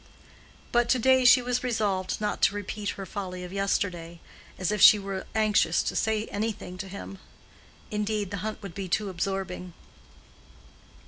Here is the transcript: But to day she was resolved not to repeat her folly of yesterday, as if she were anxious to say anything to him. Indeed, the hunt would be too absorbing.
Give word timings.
But 0.71 0.89
to 0.89 0.97
day 0.97 1.25
she 1.25 1.43
was 1.43 1.63
resolved 1.63 2.19
not 2.19 2.41
to 2.41 2.55
repeat 2.55 2.89
her 2.97 3.05
folly 3.05 3.43
of 3.43 3.53
yesterday, 3.53 4.19
as 4.57 4.71
if 4.71 4.81
she 4.81 4.97
were 4.97 5.27
anxious 5.35 5.83
to 5.83 5.95
say 5.95 6.25
anything 6.31 6.75
to 6.79 6.87
him. 6.87 7.19
Indeed, 7.91 8.31
the 8.31 8.37
hunt 8.37 8.63
would 8.63 8.73
be 8.73 8.87
too 8.89 9.09
absorbing. 9.09 9.73